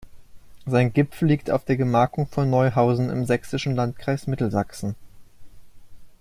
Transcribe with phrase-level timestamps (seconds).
[0.65, 4.95] Sein Gipfel liegt auf der Gemarkung von Neuhausen im sächsischen Landkreis Mittelsachsen.